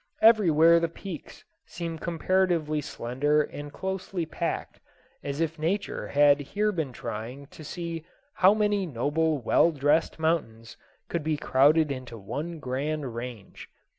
[0.23, 4.79] Everywhere the peaks seem comparatively slender and closely packed,
[5.23, 8.03] as if Nature had here been trying to see
[8.37, 10.75] how many noble well dressed mountains
[11.07, 13.69] could be crowded into one grand range.